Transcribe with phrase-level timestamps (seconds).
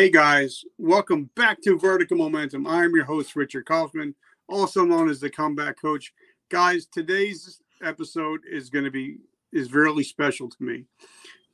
[0.00, 2.66] Hey guys, welcome back to Vertical Momentum.
[2.66, 4.14] I am your host, Richard Kaufman,
[4.48, 6.14] also known as the Comeback Coach.
[6.48, 9.18] Guys, today's episode is going to be
[9.52, 10.86] is really special to me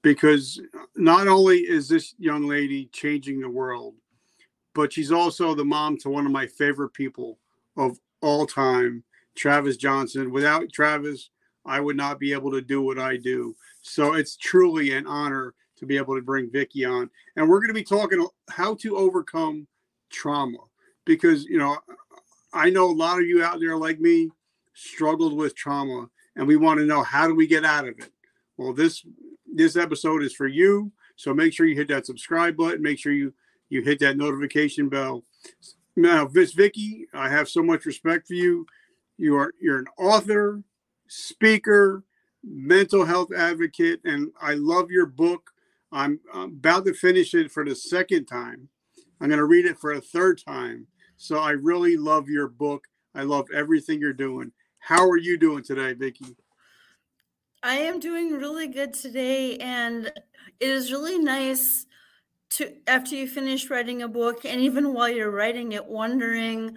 [0.03, 0.61] because
[0.95, 3.97] not only is this young lady changing the world,
[4.77, 7.41] but she's also the mom to one of my favorite people
[7.77, 9.03] of all time,
[9.35, 10.31] Travis Johnson.
[10.31, 11.31] Without Travis,
[11.65, 13.57] I would not be able to do what I do.
[13.83, 17.11] So it's truly an honor to be able to bring Vicky on.
[17.37, 19.67] And we're going to be talking how to overcome
[20.11, 20.59] trauma
[21.05, 21.79] because, you know,
[22.53, 24.31] I know a lot of you out there like me
[24.75, 28.11] struggled with trauma and we want to know how do we get out of it.
[28.57, 29.05] Well, this
[29.53, 33.13] this episode is for you, so make sure you hit that subscribe button, make sure
[33.13, 33.33] you
[33.69, 35.25] you hit that notification bell.
[35.97, 38.67] Now, Miss Vicky, I have so much respect for you.
[39.19, 40.63] You are you're an author,
[41.09, 42.05] speaker,
[42.45, 45.51] mental health advocate, and I love your book
[45.93, 48.69] I'm, about to finish it for the second time.
[49.21, 50.87] I'm going to read it for a third time.
[51.17, 52.85] So I really love your book.
[53.15, 54.53] I love everything you're doing.
[54.79, 56.37] How are you doing today, Vicki?
[57.63, 60.15] I am doing really good today, and it
[60.61, 61.87] is really nice
[62.51, 66.77] to after you finish writing a book, and even while you're writing it, wondering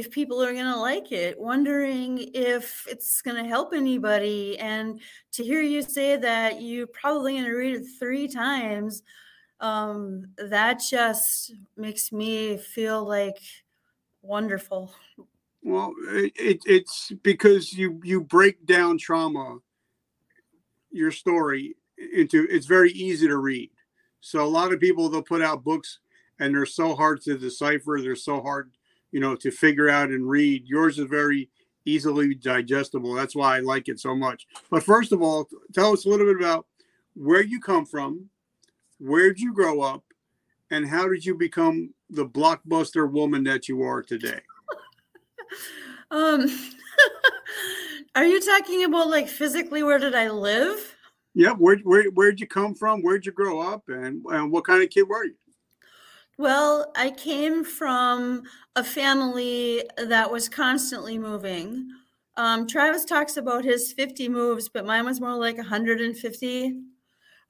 [0.00, 4.58] if people are going to like it, wondering if it's going to help anybody.
[4.58, 4.98] And
[5.32, 9.02] to hear you say that you're probably going to read it three times,
[9.60, 13.38] um, that just makes me feel like
[14.22, 14.90] wonderful.
[15.62, 19.58] Well, it, it, it's because you you break down trauma,
[20.90, 21.76] your story
[22.14, 23.70] into it's very easy to read.
[24.22, 25.98] So a lot of people they'll put out books
[26.38, 27.98] and they're so hard to decipher.
[28.00, 28.70] They're so hard
[29.12, 30.64] you know, to figure out and read.
[30.66, 31.48] Yours is very
[31.84, 33.14] easily digestible.
[33.14, 34.46] That's why I like it so much.
[34.70, 36.66] But first of all, tell us a little bit about
[37.14, 38.28] where you come from,
[38.98, 40.04] where did you grow up,
[40.70, 44.40] and how did you become the blockbuster woman that you are today?
[46.10, 46.46] um,
[48.14, 50.96] are you talking about like physically where did I live?
[51.34, 51.56] Yep.
[51.58, 53.02] Where where where'd you come from?
[53.02, 55.34] Where'd you grow up, and and what kind of kid were you?
[56.40, 61.90] Well, I came from a family that was constantly moving.
[62.38, 66.80] Um, Travis talks about his 50 moves, but mine was more like 150.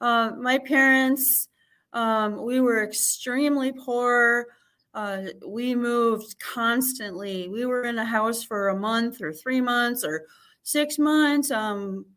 [0.01, 1.47] Uh, my parents,
[1.93, 4.47] um, we were extremely poor.
[4.93, 7.47] Uh, we moved constantly.
[7.47, 10.25] We were in a house for a month or three months or
[10.63, 11.49] six months.
[11.49, 12.07] Um,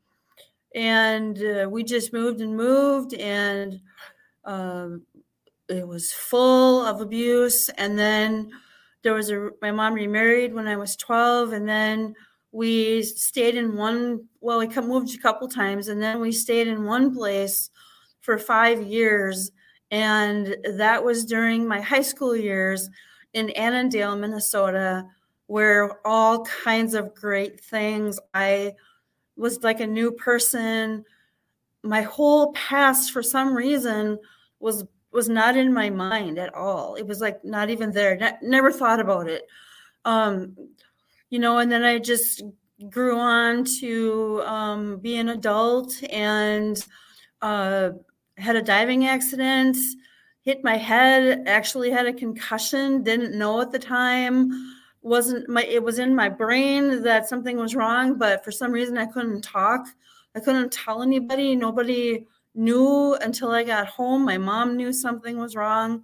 [0.74, 3.14] and uh, we just moved and moved.
[3.14, 3.78] And
[4.44, 4.88] uh,
[5.68, 8.50] it was full of abuse and then
[9.02, 12.14] there was a my mom remarried when i was 12 and then
[12.52, 16.84] we stayed in one well we moved a couple times and then we stayed in
[16.84, 17.70] one place
[18.20, 19.50] for five years
[19.90, 22.88] and that was during my high school years
[23.32, 25.04] in annandale minnesota
[25.46, 28.18] where all kinds of great things.
[28.32, 28.74] I
[29.36, 31.04] was like a new person.
[31.82, 34.18] My whole past for some reason
[34.60, 36.96] was was not in my mind at all.
[36.96, 38.16] It was like not even there.
[38.16, 39.46] Ne- never thought about it.
[40.04, 40.56] Um,
[41.30, 42.42] you know, and then I just
[42.90, 46.84] grew on to um, be an adult and
[47.40, 47.90] uh,
[48.36, 49.76] had a diving accident,
[50.42, 54.50] hit my head, actually had a concussion, didn't know at the time.
[55.02, 58.98] Wasn't my it was in my brain that something was wrong, but for some reason
[58.98, 59.86] I couldn't talk.
[60.34, 61.54] I couldn't tell anybody.
[61.54, 64.24] Nobody knew until I got home.
[64.24, 66.02] My mom knew something was wrong.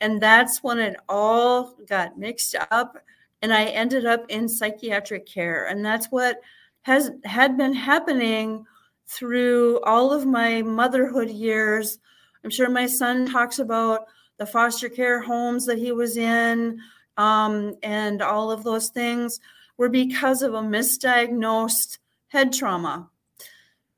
[0.00, 2.96] And that's when it all got mixed up.
[3.42, 5.66] And I ended up in psychiatric care.
[5.66, 6.40] And that's what
[6.82, 8.64] has had been happening
[9.06, 11.98] through all of my motherhood years.
[12.44, 14.06] I'm sure my son talks about
[14.38, 16.80] the foster care homes that he was in
[17.16, 19.40] um, and all of those things
[19.76, 21.98] were because of a misdiagnosed
[22.28, 23.08] head trauma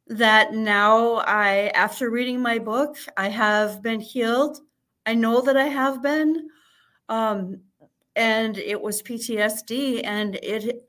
[0.09, 4.61] that now I, after reading my book, I have been healed.
[5.05, 6.49] I know that I have been.
[7.09, 7.61] Um,
[8.17, 10.03] and it was PTSD.
[10.05, 10.89] And it,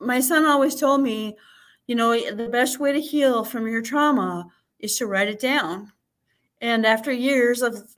[0.00, 1.36] my son always told me,
[1.86, 4.46] you know, the best way to heal from your trauma
[4.78, 5.92] is to write it down.
[6.60, 7.94] And after years of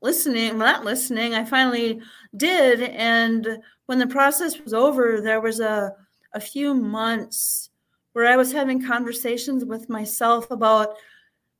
[0.00, 2.00] listening, not listening, I finally
[2.36, 2.82] did.
[2.82, 5.94] And when the process was over, there was a,
[6.32, 7.70] a few months
[8.14, 10.96] where I was having conversations with myself about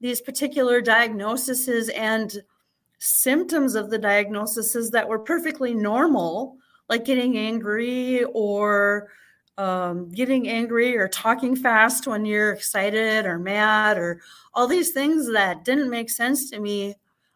[0.00, 2.42] these particular diagnoses and
[2.98, 6.56] symptoms of the diagnoses that were perfectly normal,
[6.88, 9.10] like getting angry or
[9.58, 14.20] um, getting angry or talking fast when you're excited or mad or
[14.54, 16.94] all these things that didn't make sense to me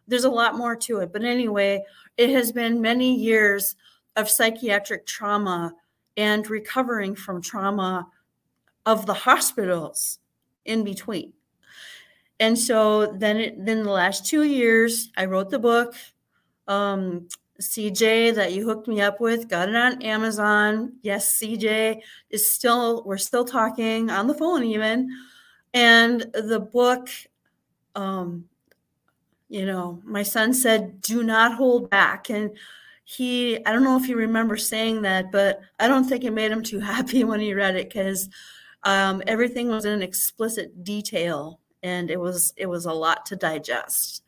[0.09, 1.13] there's a lot more to it.
[1.13, 1.85] But anyway,
[2.17, 3.77] it has been many years
[4.17, 5.75] of psychiatric trauma
[6.17, 8.09] and recovering from trauma
[8.89, 10.19] of the hospitals
[10.65, 11.35] in between.
[12.41, 15.95] And so then, it, then the last two years, I wrote the book.
[16.67, 17.29] Um,
[17.61, 20.95] CJ that you hooked me up with, got it on Amazon.
[21.03, 22.01] Yes, CJ
[22.31, 25.11] is still, we're still talking on the phone even.
[25.75, 27.11] And the book,
[27.95, 28.45] um,
[29.51, 32.31] you know, my son said, do not hold back.
[32.31, 32.57] And
[33.05, 36.53] he, I don't know if you remember saying that, but I don't think it made
[36.53, 38.31] him too happy when he read it because
[38.85, 44.23] um, everything was in explicit detail and it was it was a lot to digest.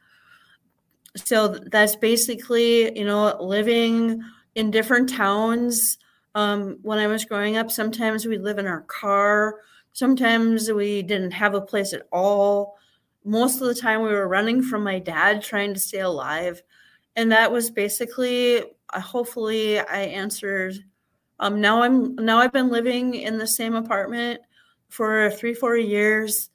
[1.16, 4.22] So that's basically you know living
[4.54, 5.98] in different towns.
[6.36, 9.56] Um, when i was growing up sometimes we live in our car.
[9.92, 12.76] Sometimes we didn't have a place at all.
[13.24, 16.62] Most of the time we were running from my dad trying to stay alive.
[17.16, 18.62] And that was basically
[18.92, 20.74] uh, hopefully i answered
[21.40, 24.40] um, now i'm now i've been living in the same apartment
[24.88, 26.50] for three four years.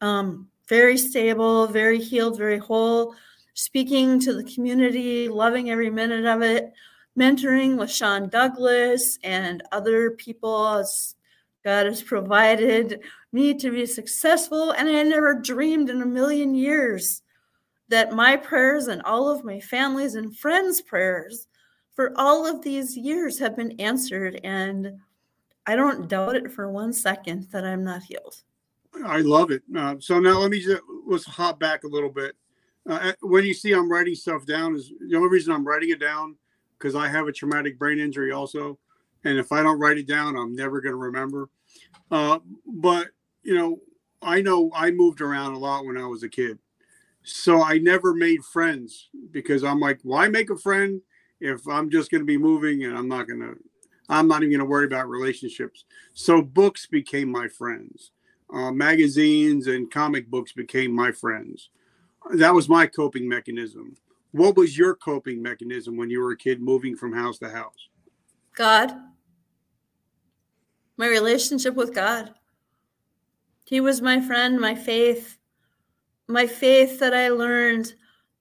[0.00, 3.14] Um, very stable very healed very whole.
[3.54, 6.72] Speaking to the community, loving every minute of it,
[7.18, 10.84] mentoring with Sean Douglas and other people.
[11.64, 13.00] God has provided
[13.32, 17.22] me to be successful, and I never dreamed in a million years
[17.88, 21.48] that my prayers and all of my family's and friends' prayers
[21.96, 24.40] for all of these years have been answered.
[24.44, 25.00] And
[25.66, 28.42] I don't doubt it for one second that I'm not healed.
[29.04, 29.62] I love it.
[29.76, 32.36] Uh, so now let me just let's hop back a little bit
[32.88, 36.00] uh, when you see I'm writing stuff down is the only reason I'm writing it
[36.00, 36.36] down
[36.78, 38.78] because I have a traumatic brain injury also,
[39.24, 41.48] and if I don't write it down, I'm never going to remember.
[42.10, 43.08] Uh, but
[43.42, 43.80] you know,
[44.22, 46.58] I know I moved around a lot when I was a kid,
[47.22, 51.00] so I never made friends because I'm like, why make a friend
[51.40, 53.56] if I'm just going to be moving and I'm not going to,
[54.08, 55.84] I'm not even going to worry about relationships.
[56.14, 58.12] So books became my friends.
[58.52, 61.70] Uh, magazines and comic books became my friends
[62.34, 63.96] that was my coping mechanism.
[64.32, 67.88] What was your coping mechanism when you were a kid moving from house to house?
[68.54, 68.92] God.
[70.96, 72.34] My relationship with God.
[73.64, 75.38] He was my friend, my faith,
[76.28, 77.94] my faith that I learned.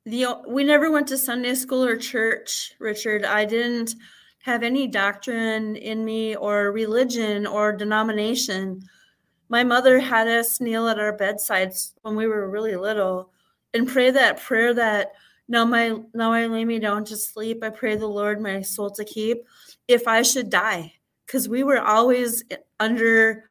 [0.06, 3.26] The we never went to Sunday school or church, Richard.
[3.26, 3.96] I didn't
[4.44, 8.84] have any doctrine in me or religion or denomination.
[9.50, 13.32] My mother had us kneel at our bedsides when we were really little
[13.74, 15.14] and pray that prayer that
[15.48, 17.64] now my now I lay me down to sleep.
[17.64, 19.44] I pray the Lord my soul to keep
[19.88, 20.94] if I should die.
[21.26, 22.44] Because we were always
[22.80, 23.50] under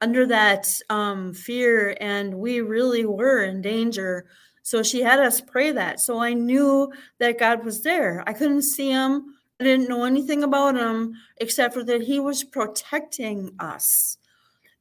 [0.00, 4.26] under that um, fear and we really were in danger.
[4.68, 5.98] So she had us pray that.
[5.98, 8.22] So I knew that God was there.
[8.26, 9.34] I couldn't see him.
[9.58, 14.18] I didn't know anything about him except for that he was protecting us.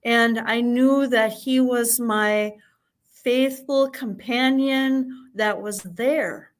[0.03, 2.55] And I knew that he was my
[3.23, 6.51] faithful companion that was there.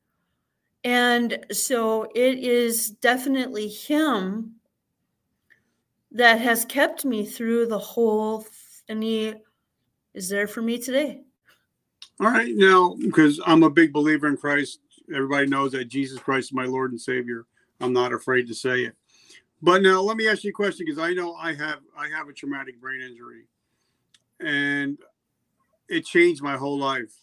[0.86, 4.56] And so it is definitely him
[6.12, 8.48] that has kept me through the whole,
[8.88, 9.34] and he
[10.14, 11.27] is there for me today.
[12.20, 12.54] All right.
[12.56, 14.80] Now, because I'm a big believer in Christ,
[15.14, 17.46] everybody knows that Jesus Christ is my Lord and Savior.
[17.80, 18.96] I'm not afraid to say it.
[19.62, 22.28] But now let me ask you a question because I know I have I have
[22.28, 23.46] a traumatic brain injury.
[24.40, 24.98] And
[25.90, 27.14] it changed my whole life.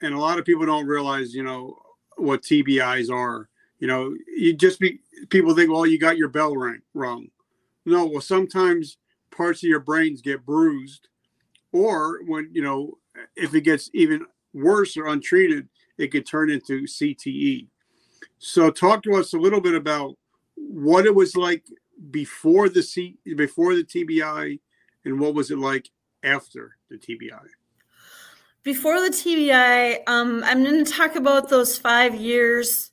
[0.00, 1.78] And a lot of people don't realize, you know,
[2.16, 3.48] what TBIs are.
[3.78, 7.28] You know, you just be people think, well, you got your bell rang wrong.
[7.84, 8.98] No, well, sometimes
[9.30, 11.08] parts of your brains get bruised,
[11.72, 12.98] or when you know,
[13.36, 17.68] if it gets even worse or untreated, it could turn into CTE.
[18.38, 20.16] So, talk to us a little bit about
[20.56, 21.64] what it was like
[22.10, 24.58] before the C before the TBI,
[25.04, 25.90] and what was it like
[26.24, 27.40] after the TBI
[28.62, 32.92] before the TBI, um, I'm going to talk about those five years,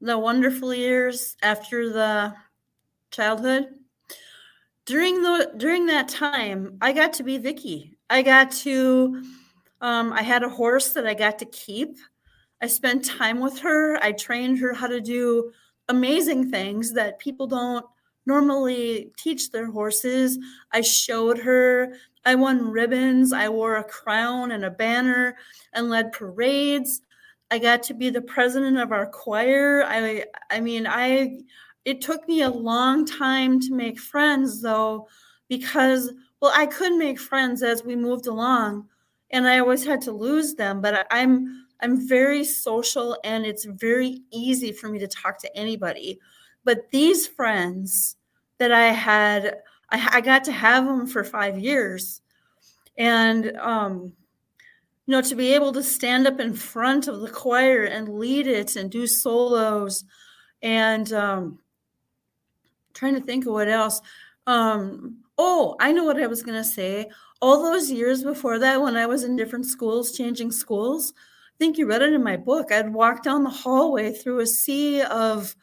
[0.00, 2.34] the wonderful years after the
[3.10, 3.68] childhood.
[4.84, 7.93] During the during that time, I got to be Vicky.
[8.14, 9.24] I got to.
[9.80, 11.96] Um, I had a horse that I got to keep.
[12.62, 13.98] I spent time with her.
[14.04, 15.50] I trained her how to do
[15.88, 17.84] amazing things that people don't
[18.24, 20.38] normally teach their horses.
[20.70, 23.32] I showed her I won ribbons.
[23.32, 25.36] I wore a crown and a banner
[25.72, 27.02] and led parades.
[27.50, 29.82] I got to be the president of our choir.
[29.88, 31.40] I I mean, I
[31.84, 35.08] it took me a long time to make friends though
[35.48, 38.88] because well, I could make friends as we moved along
[39.30, 44.22] and I always had to lose them, but I'm I'm very social and it's very
[44.30, 46.18] easy for me to talk to anybody.
[46.64, 48.16] But these friends
[48.58, 49.58] that I had,
[49.90, 52.22] I, I got to have them for five years.
[52.96, 54.12] And, um,
[55.06, 58.46] you know, to be able to stand up in front of the choir and lead
[58.46, 60.04] it and do solos
[60.62, 61.58] and um,
[62.94, 64.00] trying to think of what else.
[64.46, 67.10] Um, oh, I know what I was going to say.
[67.40, 71.78] All those years before that, when I was in different schools, changing schools, I think
[71.78, 72.72] you read it in my book.
[72.72, 75.54] I'd walk down the hallway through a sea of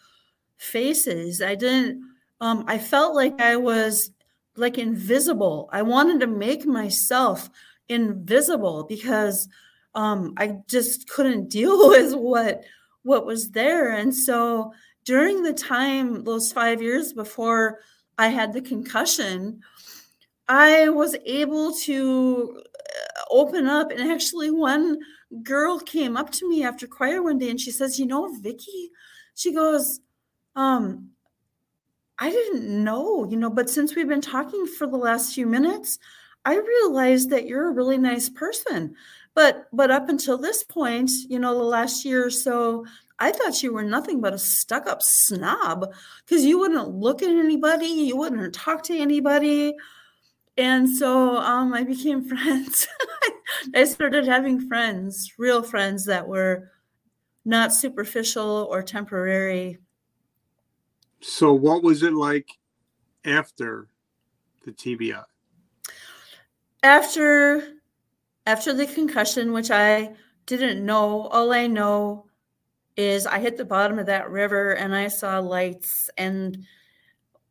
[0.58, 1.42] faces.
[1.42, 2.04] I didn't,
[2.40, 4.12] um, I felt like I was
[4.56, 5.70] like invisible.
[5.72, 7.50] I wanted to make myself
[7.90, 9.48] invisible because
[9.96, 12.64] um, I just couldn't deal with what
[13.04, 13.92] what was there.
[13.92, 14.74] And so
[15.06, 17.80] during the time, those five years before
[18.22, 19.62] I had the concussion,
[20.48, 23.90] I was able to uh, open up.
[23.90, 25.00] And actually, one
[25.42, 28.92] girl came up to me after choir one day and she says, You know, Vicki,
[29.34, 30.02] she goes,
[30.56, 31.10] um,
[32.20, 35.98] I didn't know, you know, but since we've been talking for the last few minutes,
[36.46, 38.94] I realized that you're a really nice person.
[39.34, 42.86] But but up until this point, you know, the last year or so,
[43.22, 45.94] I thought you were nothing but a stuck up snob
[46.26, 49.76] because you wouldn't look at anybody, you wouldn't talk to anybody.
[50.58, 52.88] And so um, I became friends.
[53.76, 56.72] I started having friends, real friends that were
[57.46, 59.78] not superficial or temporary.
[61.20, 62.50] So, what was it like
[63.24, 63.88] after
[64.66, 65.24] the TBI?
[66.82, 67.76] After
[68.48, 70.16] after the concussion, which I
[70.48, 72.26] didn't know, all I know
[72.98, 76.66] is I hit the bottom of that river and I saw lights and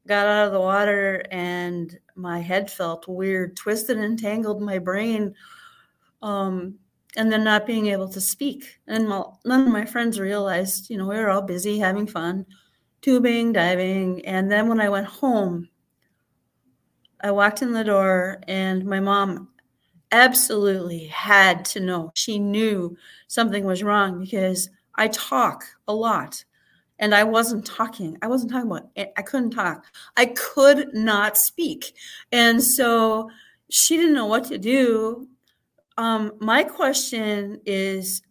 [0.06, 5.34] got out of the water and my head felt weird, twisted and tangled my brain.
[6.22, 6.78] Um,
[7.16, 8.78] and then not being able to speak.
[8.86, 12.46] And none of my friends realized, you know, we were all busy having fun,
[13.02, 14.24] tubing, diving.
[14.24, 15.68] And then when I went home,
[17.20, 19.48] I walked in the door and my mom
[20.12, 22.12] absolutely had to know.
[22.14, 22.96] She knew
[23.28, 26.44] something was wrong because I talk a lot
[27.00, 28.16] and I wasn't talking.
[28.22, 29.86] I wasn't talking about I couldn't talk.
[30.16, 31.94] I could not speak.
[32.30, 33.30] And so
[33.70, 35.26] she didn't know what to do.
[35.96, 38.22] Um, my question is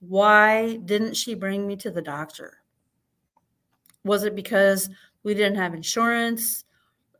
[0.00, 2.58] why didn't she bring me to the doctor?
[4.04, 4.88] Was it because
[5.22, 6.64] we didn't have insurance?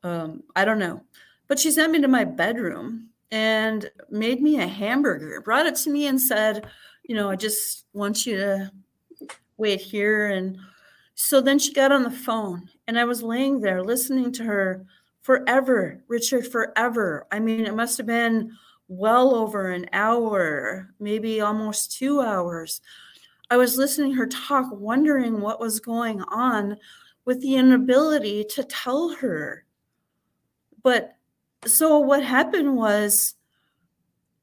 [0.03, 1.03] Um, I don't know.
[1.49, 5.91] But she sent me to my bedroom and made me a hamburger, brought it to
[5.91, 6.67] me and said,
[7.05, 8.73] you know, I just want you to
[9.63, 10.27] wait here.
[10.27, 10.59] And
[11.15, 14.85] so then she got on the phone, and I was laying there listening to her
[15.23, 17.29] forever, Richard, forever.
[17.31, 18.51] I mean, it must have been
[18.89, 22.81] well over an hour, maybe almost two hours.
[23.51, 26.77] I was listening her talk, wondering what was going on
[27.25, 29.65] with the inability to tell her.
[30.83, 31.17] But
[31.67, 33.37] so what happened was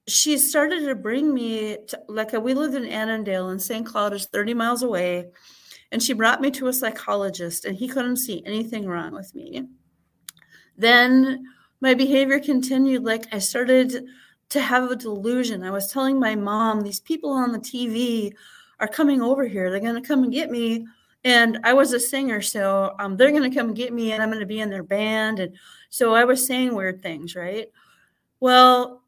[0.10, 3.86] she started to bring me to, like we lived in Annandale and St.
[3.86, 5.28] Cloud is 30 miles away.
[5.92, 9.68] And she brought me to a psychologist and he couldn't see anything wrong with me.
[10.78, 11.44] Then
[11.82, 13.04] my behavior continued.
[13.04, 14.06] Like I started
[14.50, 15.64] to have a delusion.
[15.64, 18.34] I was telling my mom, these people on the TV
[18.80, 19.70] are coming over here.
[19.70, 20.86] They're going to come and get me.
[21.24, 24.24] And I was a singer, so um, they're going to come and get me and
[24.24, 25.40] I'm going to be in their band.
[25.40, 25.54] And
[25.90, 27.68] so I was saying weird things, right?
[28.40, 28.99] Well,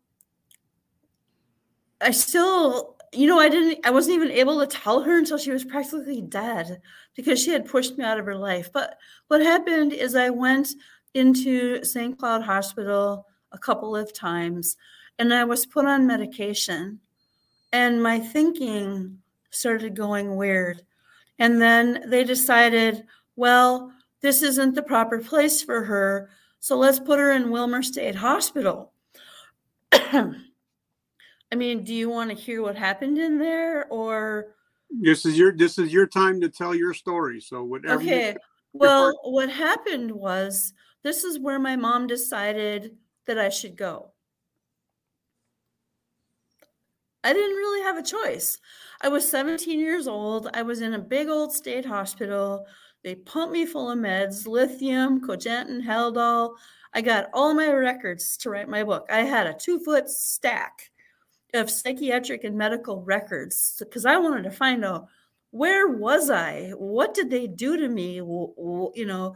[2.01, 5.51] I still, you know, I didn't, I wasn't even able to tell her until she
[5.51, 6.81] was practically dead
[7.15, 8.71] because she had pushed me out of her life.
[8.71, 10.69] But what happened is I went
[11.13, 12.17] into St.
[12.17, 14.77] Cloud Hospital a couple of times
[15.19, 16.99] and I was put on medication
[17.71, 20.81] and my thinking started going weird.
[21.39, 23.03] And then they decided,
[23.35, 23.91] well,
[24.21, 26.29] this isn't the proper place for her.
[26.59, 28.93] So let's put her in Willmar State Hospital.
[31.51, 34.55] I mean, do you want to hear what happened in there or
[34.99, 37.39] this is your this is your time to tell your story.
[37.39, 38.35] So whatever Okay.
[38.73, 44.11] well, what happened was this is where my mom decided that I should go.
[47.23, 48.57] I didn't really have a choice.
[49.01, 50.49] I was 17 years old.
[50.53, 52.65] I was in a big old state hospital.
[53.03, 56.55] They pumped me full of meds, lithium, cogentin, Haldol.
[56.93, 59.05] I got all my records to write my book.
[59.09, 60.90] I had a two foot stack
[61.53, 65.07] of psychiatric and medical records because I wanted to find out
[65.51, 66.71] where was I?
[66.77, 68.15] What did they do to me?
[68.15, 69.35] You know,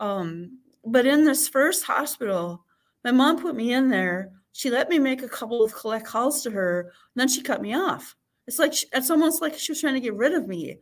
[0.00, 2.64] um, but in this first hospital,
[3.04, 4.32] my mom put me in there.
[4.52, 7.74] She let me make a couple of collect calls to her, then she cut me
[7.74, 8.16] off.
[8.46, 10.78] It's like sh- it's almost like she was trying to get rid of me.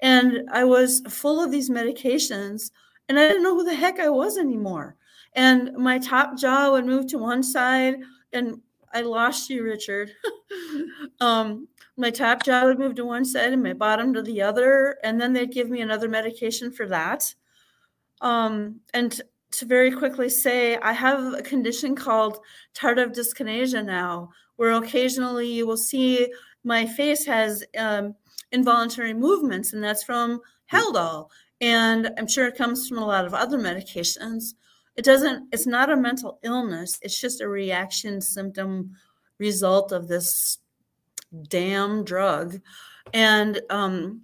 [0.00, 2.70] And I was full of these medications
[3.08, 4.96] and I didn't know who the heck I was anymore.
[5.34, 7.96] And my top jaw would move to one side
[8.32, 8.60] and
[8.92, 10.12] I lost you, Richard.
[11.20, 14.98] um, my top jaw would move to one side and my bottom to the other.
[15.02, 17.34] And then they'd give me another medication for that.
[18.20, 19.20] Um, and
[19.52, 22.38] to very quickly say, I have a condition called
[22.74, 26.32] tardive dyskinesia now, where occasionally you will see
[26.64, 28.14] my face has um,
[28.52, 31.28] involuntary movements, and that's from Haldol.
[31.60, 34.54] And I'm sure it comes from a lot of other medications.
[34.96, 38.92] It doesn't, it's not a mental illness, it's just a reaction symptom
[39.38, 40.58] result of this
[41.48, 42.60] damn drug.
[43.14, 44.22] And um,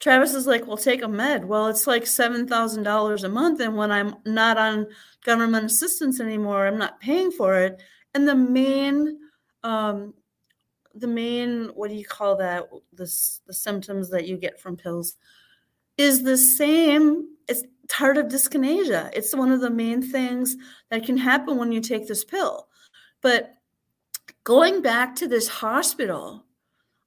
[0.00, 1.44] Travis is like, well, take a med.
[1.44, 3.60] Well, it's like $7,000 a month.
[3.60, 4.86] And when I'm not on
[5.24, 7.80] government assistance anymore, I'm not paying for it.
[8.14, 9.18] And the main,
[9.62, 10.14] um,
[10.94, 12.68] the main, what do you call that?
[12.92, 13.10] The,
[13.46, 15.16] the symptoms that you get from pills
[15.96, 17.28] is the same.
[17.48, 19.10] It's tardive dyskinesia.
[19.14, 20.56] It's one of the main things
[20.90, 22.68] that can happen when you take this pill.
[23.22, 23.54] But
[24.44, 26.44] going back to this hospital,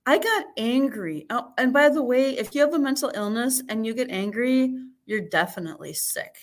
[0.06, 1.25] I got angry.
[1.29, 4.74] Oh, and by the way, if you have a mental illness and you get angry,
[5.06, 6.36] you're definitely sick.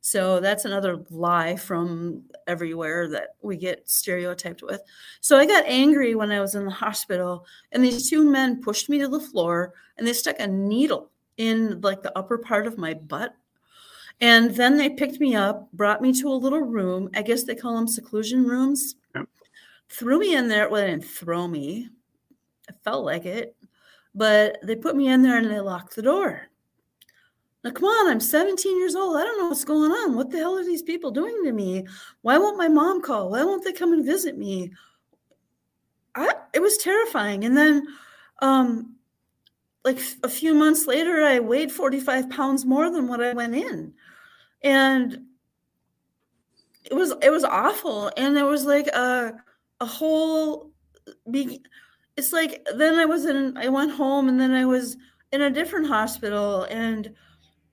[0.00, 4.80] So that's another lie from everywhere that we get stereotyped with.
[5.20, 8.88] So I got angry when I was in the hospital, and these two men pushed
[8.88, 12.78] me to the floor and they stuck a needle in like the upper part of
[12.78, 13.34] my butt.
[14.20, 17.10] And then they picked me up, brought me to a little room.
[17.14, 18.94] I guess they call them seclusion rooms.
[19.14, 19.28] Yep.
[19.90, 20.68] Threw me in there.
[20.70, 21.90] Well, they didn't throw me
[22.68, 23.56] I felt like it.
[24.14, 26.48] But they put me in there and they locked the door.
[27.62, 29.16] Now, come on, I'm 17 years old.
[29.16, 30.16] I don't know what's going on.
[30.16, 31.86] What the hell are these people doing to me?
[32.22, 33.30] Why won't my mom call?
[33.30, 34.72] Why won't they come and visit me?
[36.14, 37.44] I, it was terrifying.
[37.44, 37.86] And then,
[38.40, 38.95] um,
[39.86, 43.94] like a few months later, I weighed 45 pounds more than what I went in.
[44.62, 45.26] And
[46.84, 48.10] it was it was awful.
[48.16, 49.34] And there was like a
[49.80, 50.72] a whole
[51.30, 51.62] be,
[52.16, 54.96] it's like then I was in I went home and then I was
[55.30, 57.14] in a different hospital and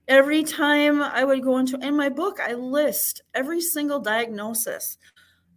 [0.08, 4.98] every time I would go into in my book I list every single diagnosis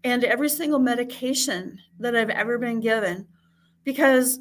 [0.04, 3.26] and every single medication that I've ever been given
[3.84, 4.38] because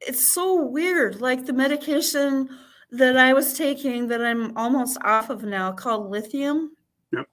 [0.00, 2.48] it's so weird like the medication
[2.90, 6.72] that I was taking that I'm almost off of now called lithium.
[7.12, 7.28] Yep.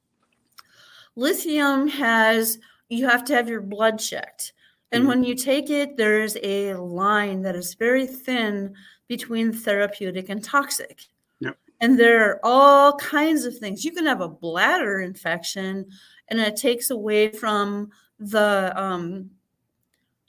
[1.16, 4.54] Lithium has you have to have your blood checked
[4.96, 5.10] and mm-hmm.
[5.10, 8.74] when you take it, there's a line that is very thin
[9.10, 11.02] between therapeutic and toxic.
[11.42, 11.58] Yep.
[11.82, 13.84] And there are all kinds of things.
[13.84, 15.88] You can have a bladder infection,
[16.30, 19.32] and it takes away from the, um,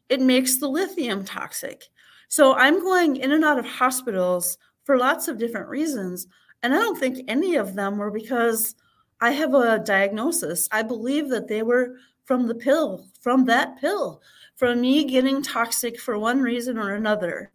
[0.08, 1.84] it makes the lithium toxic.
[2.28, 6.26] So I'm going in and out of hospitals for lots of different reasons.
[6.62, 8.74] And I don't think any of them were because
[9.20, 10.68] I have a diagnosis.
[10.72, 14.20] I believe that they were from the pill, from that pill
[14.56, 17.52] from me getting toxic for one reason or another,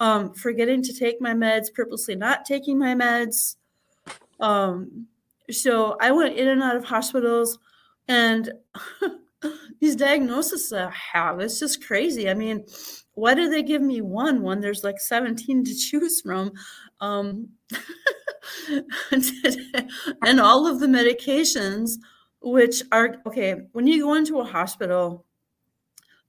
[0.00, 3.56] um, forgetting to take my meds, purposely not taking my meds.
[4.40, 5.08] Um,
[5.50, 7.58] so I went in and out of hospitals,
[8.08, 8.52] and
[9.80, 12.30] these diagnoses I have, it's just crazy.
[12.30, 12.64] I mean,
[13.14, 16.52] why do they give me one when there's like 17 to choose from?
[17.00, 17.48] Um,
[20.22, 21.98] and all of the medications,
[22.40, 25.24] which are okay, when you go into a hospital,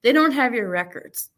[0.03, 1.31] they don't have your records.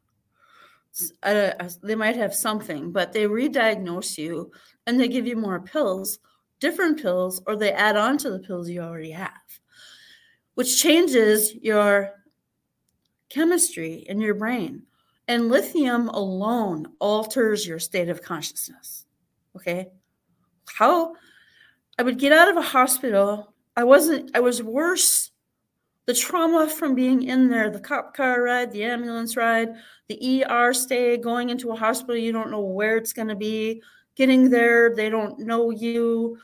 [1.23, 1.51] Uh,
[1.83, 4.51] they might have something, but they re-diagnose you
[4.87, 6.19] and they give you more pills,
[6.59, 9.31] different pills, or they add on to the pills you already have,
[10.55, 12.13] which changes your
[13.29, 14.86] chemistry in your brain.
[15.27, 19.05] And lithium alone alters your state of consciousness.
[19.55, 19.87] Okay.
[20.65, 21.15] How
[21.99, 25.31] I would get out of a hospital, I wasn't, I was worse
[26.07, 29.75] the trauma from being in there, the cop car ride, the ambulance ride,
[30.07, 33.81] the ER stay, going into a hospital, you don't know where it's going to be,
[34.15, 36.37] getting there, they don't know you,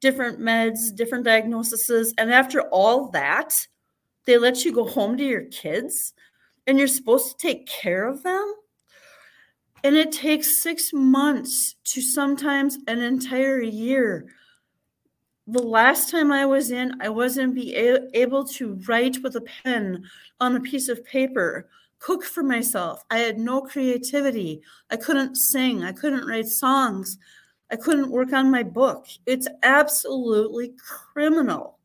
[0.00, 2.14] different meds, different diagnoses.
[2.16, 3.54] And after all that,
[4.24, 6.14] they let you go home to your kids
[6.70, 8.54] and you're supposed to take care of them.
[9.82, 14.28] And it takes six months to sometimes an entire year
[15.50, 19.40] the last time I was in, I wasn't be a- able to write with a
[19.40, 20.04] pen
[20.38, 23.02] on a piece of paper, cook for myself.
[23.10, 24.62] I had no creativity.
[24.90, 25.82] I couldn't sing.
[25.82, 27.18] I couldn't write songs.
[27.70, 29.06] I couldn't work on my book.
[29.26, 31.78] It's absolutely criminal.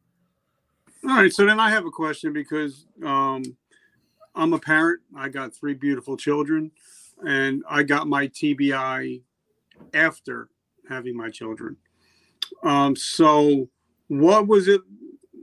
[1.03, 1.33] All right.
[1.33, 3.43] So then I have a question because um,
[4.35, 5.01] I'm a parent.
[5.15, 6.71] I got three beautiful children,
[7.25, 9.21] and I got my TBI
[9.93, 10.49] after
[10.89, 11.77] having my children.
[12.63, 13.69] Um, so,
[14.07, 14.81] what was it?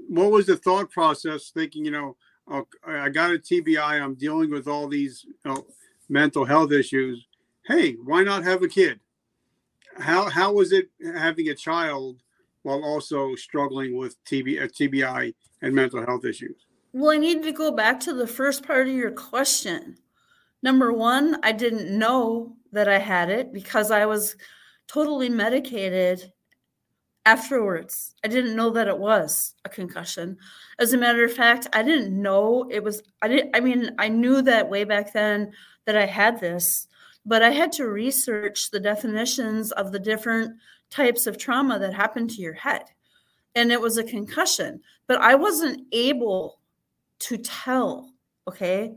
[0.08, 1.50] What was the thought process?
[1.50, 2.16] Thinking, you know,
[2.48, 4.00] oh, I got a TBI.
[4.00, 5.66] I'm dealing with all these you know,
[6.08, 7.26] mental health issues.
[7.66, 9.00] Hey, why not have a kid?
[9.98, 12.18] How how was it having a child
[12.62, 16.66] while also struggling with TB, uh, TBI and mental health issues?
[16.92, 19.96] Well, I need to go back to the first part of your question.
[20.62, 24.36] Number one, I didn't know that I had it because I was
[24.88, 26.32] totally medicated
[27.24, 28.14] afterwards.
[28.24, 30.36] I didn't know that it was a concussion.
[30.78, 34.08] As a matter of fact, I didn't know it was I didn't I mean, I
[34.08, 35.52] knew that way back then
[35.86, 36.88] that I had this,
[37.24, 40.56] but I had to research the definitions of the different
[40.90, 42.84] types of trauma that happen to your head.
[43.54, 46.58] And it was a concussion, but I wasn't able
[47.22, 48.12] to tell,
[48.48, 48.94] okay?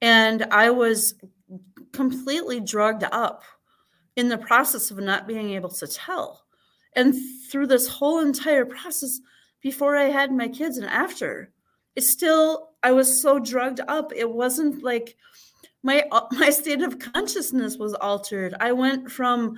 [0.00, 1.14] And I was
[1.92, 3.42] completely drugged up
[4.16, 6.44] in the process of not being able to tell.
[6.94, 7.14] And
[7.50, 9.20] through this whole entire process,
[9.60, 11.52] before I had my kids and after,
[11.96, 14.12] it's still, I was so drugged up.
[14.14, 15.16] It wasn't like
[15.82, 18.54] my uh, my state of consciousness was altered.
[18.60, 19.56] I went from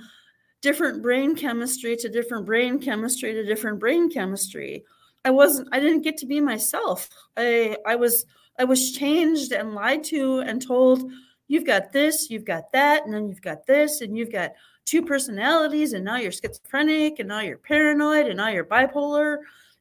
[0.61, 4.85] different brain chemistry to different brain chemistry to different brain chemistry.
[5.23, 7.09] I wasn't I didn't get to be myself.
[7.37, 8.25] I I was
[8.59, 11.11] I was changed and lied to and told
[11.47, 14.51] you've got this, you've got that, and then you've got this, and you've got
[14.85, 19.37] two personalities, and now you're schizophrenic, and now you're paranoid, and now you're bipolar.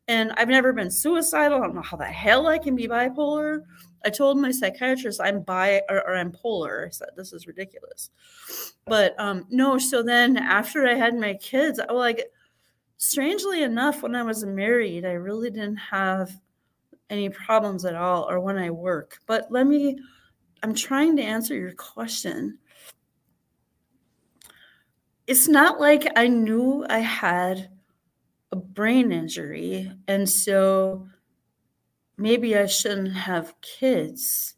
[0.08, 1.58] And I've never been suicidal.
[1.58, 3.62] I don't know how the hell I can be bipolar.
[4.04, 6.86] I told my psychiatrist I'm bi or, or I'm polar.
[6.86, 8.10] I said this is ridiculous.
[8.86, 12.24] But um no, so then after I had my kids, I like
[13.00, 16.30] strangely enough, when I was married, I really didn't have
[17.08, 19.18] any problems at all, or when I work.
[19.26, 19.98] But let me,
[20.62, 22.58] I'm trying to answer your question.
[25.26, 27.70] It's not like I knew I had
[28.52, 31.08] a brain injury, and so
[32.18, 34.56] maybe I shouldn't have kids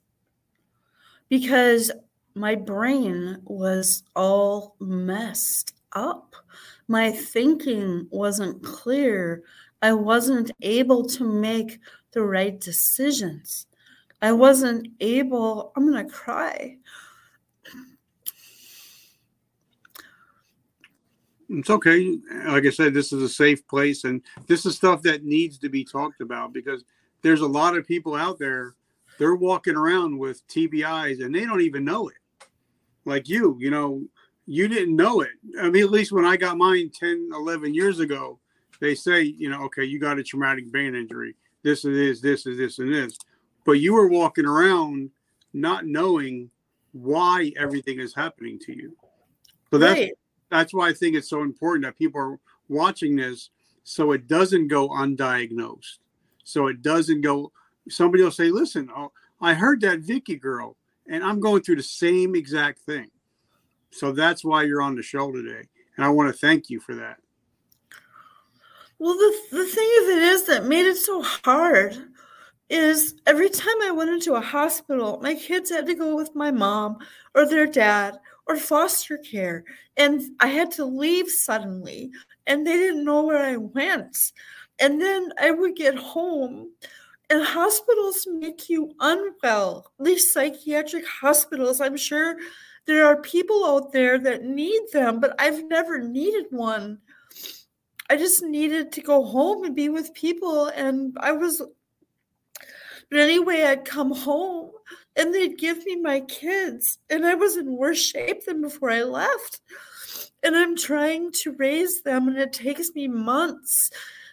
[1.28, 1.92] because
[2.35, 6.35] my brain was all messed up.
[6.92, 9.44] My thinking wasn't clear.
[9.81, 11.78] I wasn't able to make
[12.11, 13.66] the right decisions.
[14.20, 16.76] I wasn't able, I'm going to cry.
[21.48, 22.18] It's okay.
[22.48, 25.70] Like I said, this is a safe place, and this is stuff that needs to
[25.70, 26.85] be talked about because
[27.22, 28.74] there's a lot of people out there
[29.18, 32.16] they're walking around with TBIs and they don't even know it.
[33.07, 34.02] Like you, you know,
[34.46, 35.31] you didn't know it.
[35.61, 38.38] I mean, at least when I got mine 10, 11 years ago,
[38.81, 41.37] they say, you know, okay, you got a traumatic brain injury.
[41.62, 43.16] This is this, this is this, and this.
[43.64, 45.11] But you were walking around
[45.52, 46.50] not knowing
[46.92, 48.96] why everything is happening to you.
[49.70, 50.12] So that's right.
[50.50, 53.50] that's why I think it's so important that people are watching this
[53.85, 55.98] so it doesn't go undiagnosed
[56.44, 57.52] so it doesn't go.
[57.88, 60.76] Somebody will say, "Listen, oh, I heard that Vicky girl,
[61.09, 63.11] and I'm going through the same exact thing."
[63.92, 66.94] So that's why you're on the show today, and I want to thank you for
[66.94, 67.18] that.
[68.98, 71.96] Well, the the thing of it is that made it so hard
[72.70, 76.50] is every time I went into a hospital, my kids had to go with my
[76.50, 76.98] mom
[77.35, 79.64] or their dad or foster care.
[79.96, 82.11] And I had to leave suddenly,
[82.46, 84.16] and they didn't know where I went.
[84.81, 86.70] And then I would get home,
[87.28, 89.92] and hospitals make you unwell.
[90.00, 92.37] These psychiatric hospitals, I'm sure
[92.87, 96.99] there are people out there that need them, but I've never needed one.
[98.11, 100.66] I just needed to go home and be with people.
[100.66, 101.62] And I was,
[103.11, 104.71] but anyway, I'd come home
[105.16, 109.03] and they'd give me my kids, and I was in worse shape than before I
[109.03, 109.61] left.
[110.42, 113.90] And I'm trying to raise them, and it takes me months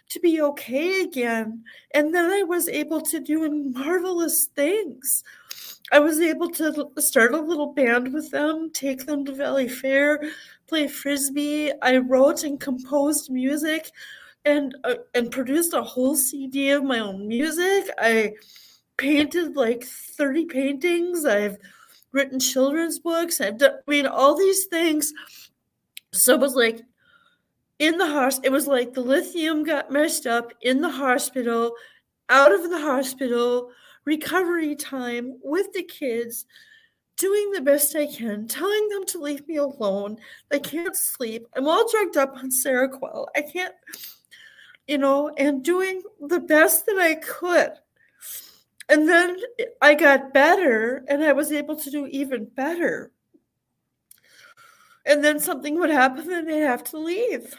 [0.08, 1.64] to be okay again.
[1.92, 5.22] And then I was able to do marvelous things.
[5.92, 10.18] I was able to start a little band with them, take them to Valleyfair,
[10.68, 11.72] play frisbee.
[11.82, 13.90] I wrote and composed music
[14.44, 17.90] and uh, and produced a whole CD of my own music.
[17.98, 18.34] I
[18.96, 21.24] painted like 30 paintings.
[21.24, 21.58] I've
[22.12, 23.40] written children's books.
[23.40, 25.12] I've done, I mean all these things.
[26.12, 26.80] So it was like
[27.78, 28.46] in the hospital.
[28.46, 31.72] It was like the lithium got messed up in the hospital,
[32.28, 33.70] out of the hospital,
[34.04, 36.46] recovery time with the kids,
[37.16, 40.16] doing the best I can, telling them to leave me alone.
[40.48, 41.46] They can't sleep.
[41.54, 43.26] I'm all drugged up on Seroquel.
[43.36, 43.74] I can't,
[44.86, 47.72] you know, and doing the best that I could.
[48.88, 49.36] And then
[49.80, 53.12] I got better and I was able to do even better.
[55.06, 57.54] And then something would happen and they'd have to leave.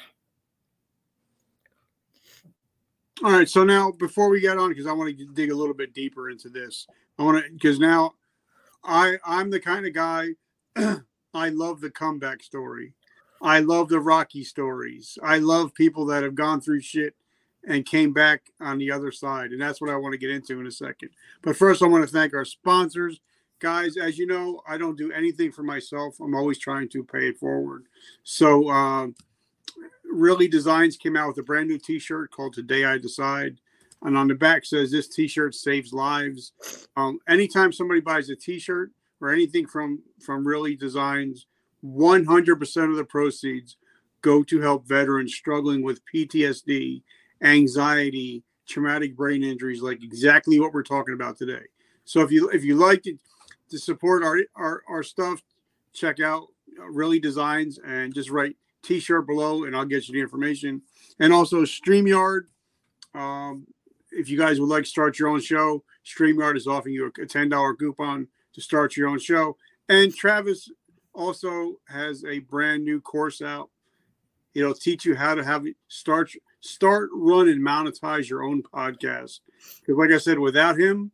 [3.23, 3.47] All right.
[3.47, 6.29] So now, before we get on, because I want to dig a little bit deeper
[6.29, 6.87] into this,
[7.19, 8.13] I want to because now
[8.83, 10.29] I I'm the kind of guy
[11.33, 12.93] I love the comeback story.
[13.41, 15.17] I love the Rocky stories.
[15.23, 17.15] I love people that have gone through shit
[17.67, 20.59] and came back on the other side, and that's what I want to get into
[20.59, 21.09] in a second.
[21.43, 23.19] But first, I want to thank our sponsors,
[23.59, 23.97] guys.
[23.97, 26.19] As you know, I don't do anything for myself.
[26.19, 27.85] I'm always trying to pay it forward.
[28.23, 28.69] So.
[28.71, 29.15] Um,
[30.11, 33.59] Really Designs came out with a brand new T-shirt called "Today I Decide,"
[34.01, 36.53] and on the back says, "This T-shirt saves lives."
[36.95, 41.45] Um, anytime somebody buys a T-shirt or anything from from Really Designs,
[41.83, 43.77] 100% of the proceeds
[44.21, 47.01] go to help veterans struggling with PTSD,
[47.41, 51.63] anxiety, traumatic brain injuries, like exactly what we're talking about today.
[52.05, 53.17] So if you if you like to,
[53.69, 55.41] to support our, our our stuff,
[55.93, 56.47] check out
[56.77, 60.81] Really Designs and just write t-shirt below and I'll get you the information.
[61.19, 62.41] And also StreamYard.
[63.13, 63.67] Um,
[64.11, 67.11] if you guys would like to start your own show, StreamYard is offering you a
[67.11, 69.57] $10 coupon to start your own show.
[69.89, 70.69] And Travis
[71.13, 73.69] also has a brand new course out.
[74.53, 79.39] It'll teach you how to have start start, run, and monetize your own podcast.
[79.79, 81.11] Because, like I said, without him,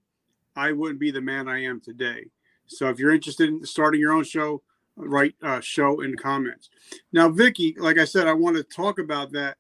[0.56, 2.28] I wouldn't be the man I am today.
[2.68, 4.62] So, if you're interested in starting your own show,
[4.98, 6.70] write uh, show in the comments.
[7.14, 9.58] Now, Vicky, like I said, I want to talk about that.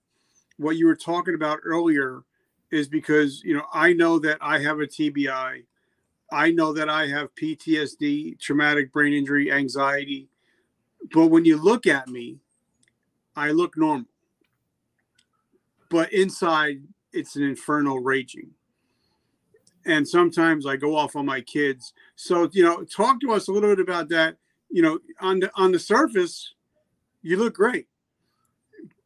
[0.58, 2.23] What you were talking about earlier
[2.71, 5.63] is because you know I know that I have a TBI.
[6.32, 10.28] I know that I have PTSD, traumatic brain injury, anxiety.
[11.13, 12.39] But when you look at me,
[13.36, 14.08] I look normal.
[15.89, 16.82] But inside,
[17.13, 18.50] it's an infernal raging.
[19.86, 21.93] And sometimes I go off on my kids.
[22.17, 24.36] So, you know, talk to us a little bit about that
[24.69, 26.53] you know, on the on the surface,
[27.21, 27.88] you look great.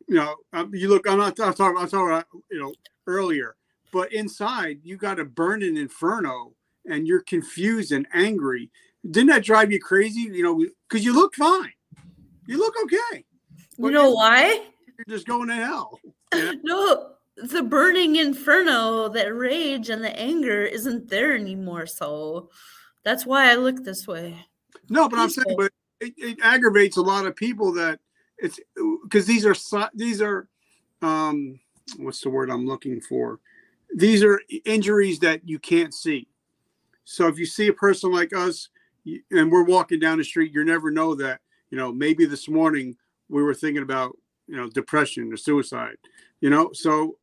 [0.08, 1.08] You know, um, you look.
[1.08, 1.78] I'm not I'm talking.
[1.78, 2.74] I'm talking about you know
[3.08, 3.56] earlier,
[3.92, 6.54] but inside you got a burning inferno,
[6.86, 8.70] and you're confused and angry.
[9.10, 10.22] Didn't that drive you crazy?
[10.22, 11.74] You know, because you look fine.
[12.48, 13.26] You look okay.
[13.78, 14.66] You know why?
[14.98, 16.00] You're just going to hell.
[16.34, 21.88] no, the burning inferno, that rage and the anger isn't there anymore.
[21.88, 22.50] So
[23.04, 24.46] that's why I look this way.
[24.90, 28.00] No, but I'm saying, but it, it aggravates a lot of people that
[28.38, 28.60] it's
[29.04, 29.56] because these are
[29.94, 30.48] these are
[31.02, 31.60] um
[31.98, 33.40] what's the word I'm looking for?
[33.96, 36.28] These are injuries that you can't see.
[37.04, 38.70] So if you see a person like us
[39.32, 42.96] and we're walking down the street, you never know that, you know, maybe this morning
[43.28, 44.18] we were thinking about,
[44.48, 45.98] you know, depression or suicide,
[46.40, 46.72] you know.
[46.74, 47.18] So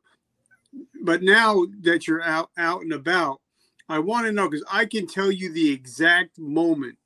[1.03, 3.41] but now that you're out out and about,
[3.89, 6.99] I want to know because I can tell you the exact moment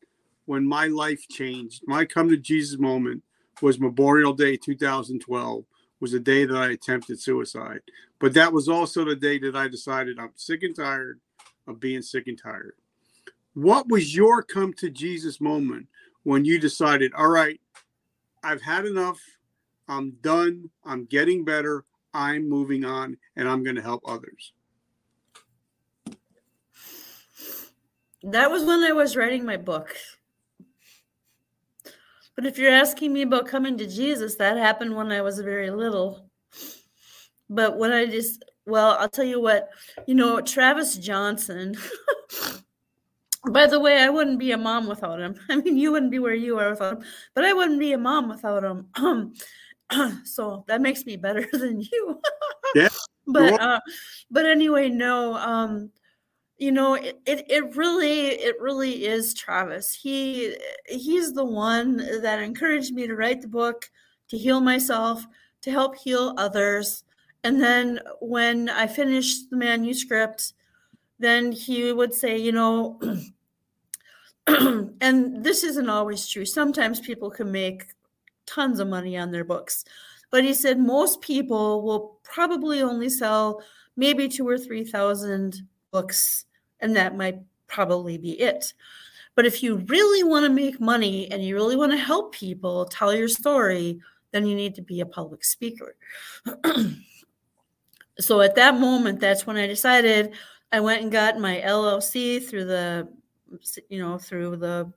[0.47, 1.83] when my life changed.
[1.87, 3.23] My come to Jesus moment
[3.61, 5.65] was Memorial Day 2012
[6.01, 7.81] was the day that I attempted suicide.
[8.19, 11.21] But that was also the day that I decided I'm sick and tired
[11.69, 12.75] of being sick and tired.
[13.55, 15.87] What was your come to Jesus moment
[16.25, 17.61] when you decided, all right,
[18.43, 19.21] I've had enough.
[19.89, 20.71] I'm done.
[20.85, 21.85] I'm getting better.
[22.15, 24.53] I'm moving on and I'm going to help others?
[28.25, 29.97] That was when I was writing my book.
[32.37, 35.71] But if you're asking me about coming to Jesus, that happened when I was very
[35.71, 36.31] little.
[37.49, 39.69] But when I just, well, I'll tell you what,
[40.07, 41.77] you know, Travis Johnson.
[43.51, 45.35] By the way, I wouldn't be a mom without him.
[45.51, 47.99] I mean, you wouldn't be where you are without him, but I wouldn't be a
[47.99, 49.35] mom without him.
[50.25, 52.21] so that makes me better than you.
[52.75, 52.89] yeah.
[53.27, 53.81] But uh,
[54.31, 55.35] but anyway, no.
[55.35, 55.91] Um,
[56.63, 59.93] you know it, it, it really it really is travis.
[59.93, 63.91] He he's the one that encouraged me to write the book
[64.29, 65.27] to heal myself
[65.63, 67.03] to help heal others.
[67.45, 70.55] And then when i finished the manuscript
[71.19, 73.01] then he would say you know
[74.47, 76.45] and this isn't always true.
[76.45, 77.87] Sometimes people can make
[78.47, 79.85] tons of money on their books.
[80.31, 83.63] But he said most people will probably only sell
[83.97, 86.47] maybe two or three thousand books
[86.83, 88.75] and that might probably be it.
[89.35, 92.85] But if you really want to make money and you really want to help people
[92.85, 94.01] tell your story,
[94.33, 95.97] then you need to be a public speaker.
[98.19, 100.35] so at that moment, that's when I decided
[100.71, 103.09] I went and got my LLC through the,
[103.89, 104.93] you know, through the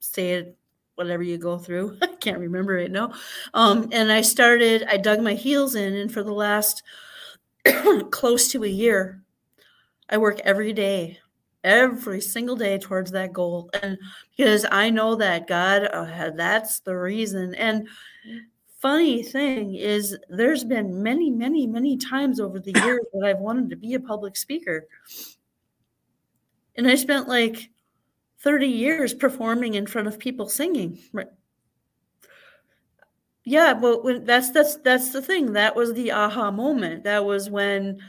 [0.00, 0.54] state,
[0.96, 1.96] whatever you go through.
[2.02, 3.12] I can't remember it now.
[3.54, 6.82] Um, and I started, I dug my heels in, and for the last
[8.10, 9.23] close to a year,
[10.08, 11.18] I work every day
[11.64, 13.70] every single day towards that goal.
[13.82, 13.98] And
[14.36, 17.54] because I know that God, uh, that's the reason.
[17.54, 17.88] And
[18.78, 23.70] funny thing is, there's been many, many, many times over the years that I've wanted
[23.70, 24.86] to be a public speaker.
[26.76, 27.70] And I spent like
[28.40, 30.98] 30 years performing in front of people singing.
[31.12, 31.28] Right.
[33.46, 35.52] Yeah, but when that's that's that's the thing.
[35.52, 37.04] That was the aha moment.
[37.04, 38.00] That was when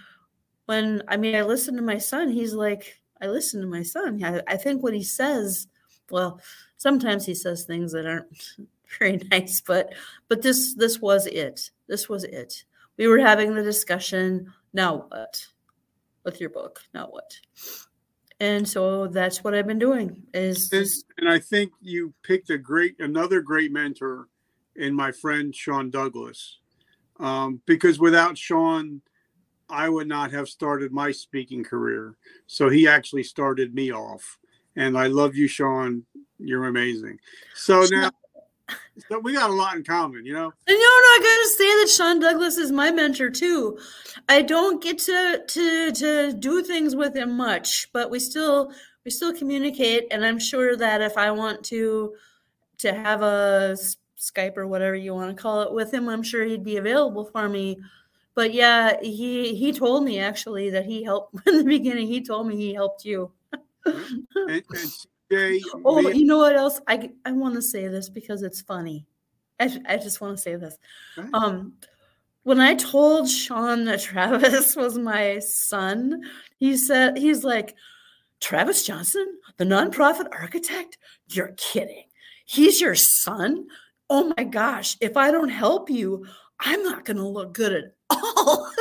[0.66, 2.30] when I mean I listen to my son.
[2.30, 4.24] He's like, I listen to my son.
[4.24, 5.68] I, I think what he says,
[6.10, 6.42] well,
[6.78, 8.58] sometimes he says things that aren't
[9.00, 9.94] very nice, but
[10.28, 11.72] but this this was it.
[11.88, 12.64] This was it.
[12.98, 14.54] We were having the discussion.
[14.74, 15.46] Now what?
[16.24, 16.82] With your book.
[16.94, 17.40] Now what?
[18.40, 20.24] And so that's what I've been doing.
[20.34, 20.86] Is and,
[21.20, 24.28] and I think you picked a great another great mentor
[24.76, 26.60] in my friend Sean Douglas.
[27.18, 29.02] Um, because without Sean,
[29.70, 32.16] I would not have started my speaking career.
[32.48, 34.38] So he actually started me off.
[34.76, 36.06] And I love you, Sean.
[36.38, 37.20] You're amazing.
[37.56, 38.12] So now
[39.10, 40.46] so we got a lot in common, you know.
[40.46, 43.78] And no, no, I gotta say that Sean Douglas is my mentor too.
[44.30, 48.72] I don't get to to to do things with him much, but we still
[49.04, 52.14] we still communicate, and I'm sure that if I want to
[52.80, 53.78] to have a
[54.18, 57.26] Skype or whatever you want to call it with him, I'm sure he'd be available
[57.26, 57.78] for me
[58.36, 62.08] but yeah, he he told me actually that he helped in the beginning.
[62.08, 63.32] He told me he helped you.
[63.86, 64.64] and, and
[65.32, 66.82] CJ, oh, you know what else?
[66.88, 69.08] I I want to say this because it's funny.
[69.60, 70.78] I, I just want to say this.
[71.18, 71.30] Right.
[71.34, 71.74] Um,
[72.44, 76.22] when I told Sean that Travis was my son,
[76.58, 77.74] he said he's like,
[78.42, 80.98] Travis Johnson, the nonprofit architect.
[81.30, 82.04] You're kidding.
[82.46, 83.68] He's your son.
[84.10, 84.98] Oh my gosh!
[85.02, 86.28] If I don't help you,
[86.60, 88.72] I'm not going to look good at all.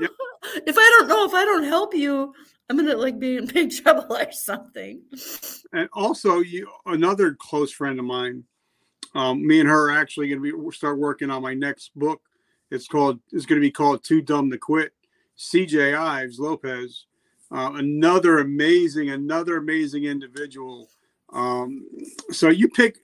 [0.00, 0.10] yep.
[0.66, 2.34] If I don't know, if I don't help you,
[2.68, 5.02] I'm gonna like be in big trouble or something.
[5.72, 8.44] And also, you another close friend of mine.
[9.14, 12.20] Um, me and her are actually gonna be start working on my next book.
[12.70, 14.92] It's called it's gonna be called Too Dumb to Quit.
[15.38, 17.06] CJ Ives Lopez,
[17.50, 20.88] uh, another amazing, another amazing individual.
[21.32, 21.86] Um,
[22.30, 22.98] so you pick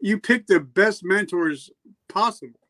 [0.00, 1.70] you pick the best mentors
[2.08, 2.61] possible.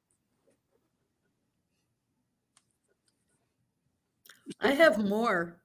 [4.60, 5.56] I have more.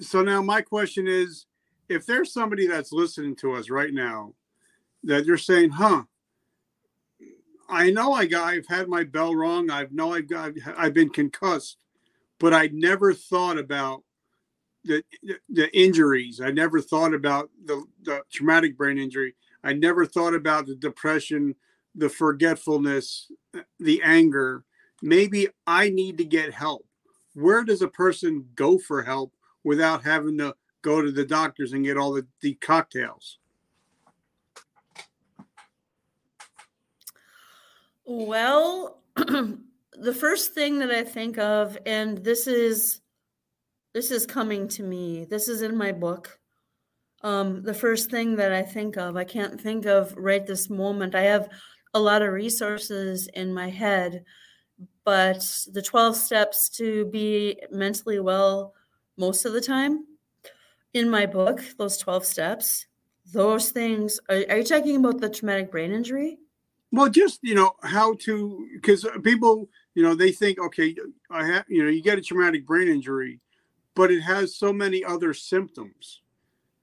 [0.00, 1.46] So now my question is
[1.88, 4.34] if there's somebody that's listening to us right now
[5.04, 6.04] that you're saying, huh,
[7.68, 11.10] I know I got I've had my bell rung, I've know I've got I've been
[11.10, 11.78] concussed,
[12.38, 14.02] but I never thought about
[14.84, 15.02] the
[15.48, 16.40] the injuries.
[16.40, 19.34] I never thought about the, the traumatic brain injury.
[19.62, 21.54] I never thought about the depression,
[21.94, 23.30] the forgetfulness,
[23.78, 24.64] the anger.
[25.00, 26.86] Maybe I need to get help
[27.34, 31.84] where does a person go for help without having to go to the doctors and
[31.84, 33.38] get all the, the cocktails?
[38.04, 43.00] Well, the first thing that I think of, and this is
[43.94, 45.24] this is coming to me.
[45.24, 46.38] This is in my book.
[47.22, 51.14] Um, the first thing that I think of, I can't think of right this moment.
[51.14, 51.48] I have
[51.94, 54.24] a lot of resources in my head,
[55.04, 58.74] but the 12 steps to be mentally well
[59.16, 60.06] most of the time.
[60.92, 62.86] In my book those 12 steps
[63.32, 66.38] those things are, are you talking about the traumatic brain injury?
[66.92, 70.94] Well just you know how to because people you know they think okay
[71.30, 73.40] i have you know you get a traumatic brain injury
[73.96, 76.22] but it has so many other symptoms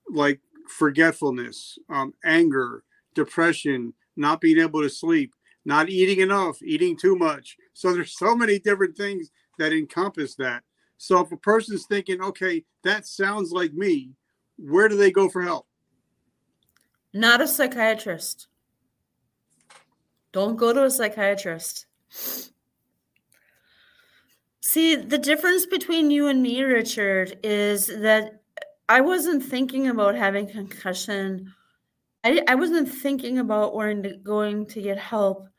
[0.09, 2.83] like forgetfulness um, anger
[3.15, 5.33] depression not being able to sleep
[5.65, 7.57] not eating enough, eating too much.
[7.73, 10.63] So there's so many different things that encompass that.
[10.97, 14.11] So if a person's thinking, okay, that sounds like me,
[14.57, 15.67] where do they go for help?
[17.13, 18.47] Not a psychiatrist.
[20.31, 21.85] Don't go to a psychiatrist.
[24.61, 28.41] See, the difference between you and me, Richard, is that
[28.87, 31.53] I wasn't thinking about having concussion.
[32.23, 35.49] I, I wasn't thinking about where to, going to get help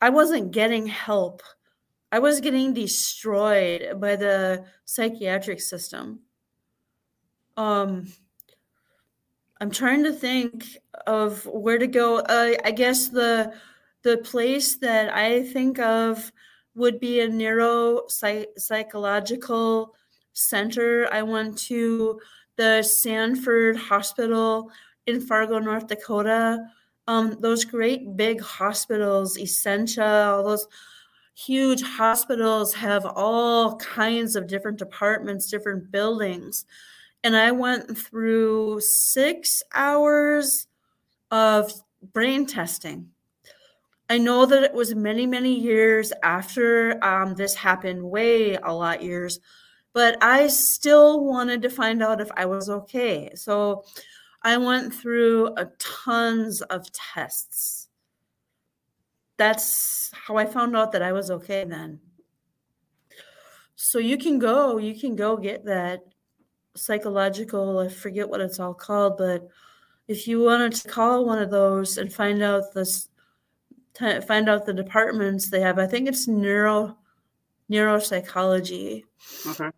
[0.00, 1.42] I wasn't getting help.
[2.12, 6.20] I was getting destroyed by the psychiatric system.
[7.56, 8.12] Um,
[9.60, 10.76] I'm trying to think
[11.06, 12.18] of where to go.
[12.18, 13.54] Uh, I guess the
[14.02, 16.30] the place that I think of
[16.74, 19.94] would be a neuro psychological
[20.34, 21.08] center.
[21.10, 22.20] I went to
[22.56, 24.70] the Sanford Hospital
[25.06, 26.64] in Fargo, North Dakota
[27.06, 30.66] um, those great big hospitals, Essentia, all those
[31.34, 36.64] huge hospitals have all kinds of different departments, different buildings.
[37.22, 40.66] And I went through six hours
[41.30, 41.72] of
[42.12, 43.10] brain testing.
[44.08, 49.02] I know that it was many, many years after um, this happened, way a lot
[49.02, 49.40] years,
[49.94, 53.30] but I still wanted to find out if I was okay.
[53.34, 53.84] So
[54.44, 57.88] I went through a tons of tests.
[59.38, 61.98] That's how I found out that I was okay then.
[63.74, 66.00] So you can go, you can go get that
[66.76, 69.48] psychological, I forget what it's all called, but
[70.08, 73.08] if you wanted to call one of those and find out this
[74.26, 76.96] find out the departments they have, I think it's neuro
[77.70, 79.04] neuropsychology.
[79.46, 79.64] Okay.
[79.64, 79.72] All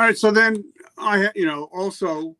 [0.00, 0.18] right.
[0.18, 0.64] So then
[0.98, 2.36] I, you know, also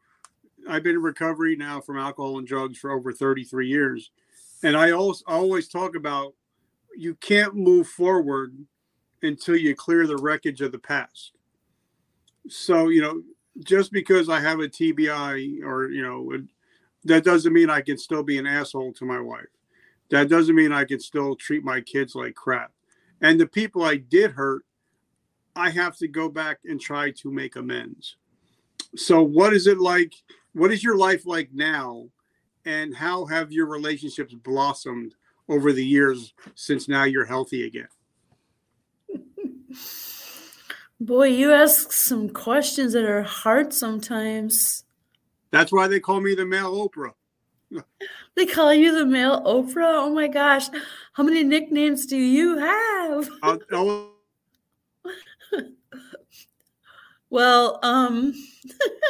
[0.71, 4.11] I've been in recovery now from alcohol and drugs for over 33 years.
[4.63, 6.35] And I always, always talk about
[6.97, 8.55] you can't move forward
[9.23, 11.33] until you clear the wreckage of the past.
[12.49, 13.23] So, you know,
[13.65, 16.33] just because I have a TBI or, you know,
[17.05, 19.47] that doesn't mean I can still be an asshole to my wife.
[20.11, 22.73] That doesn't mean I can still treat my kids like crap.
[23.21, 24.65] And the people I did hurt,
[25.55, 28.17] I have to go back and try to make amends.
[28.97, 30.15] So, what is it like?
[30.53, 32.07] What is your life like now?
[32.65, 35.15] And how have your relationships blossomed
[35.49, 37.89] over the years since now you're healthy again?
[41.01, 44.85] Boy, you ask some questions that are hard sometimes.
[45.51, 47.13] That's why they call me the male Oprah.
[48.37, 49.95] they call you the male Oprah?
[49.95, 50.69] Oh my gosh.
[51.15, 53.31] How many nicknames do you have?
[53.43, 54.11] I'll, I'll...
[57.31, 58.33] well, um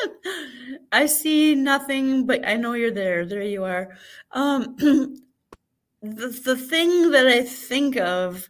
[0.92, 3.24] I see nothing, but I know you're there.
[3.24, 3.96] There you are.
[4.32, 4.76] Um
[6.02, 8.48] the, the thing that I think of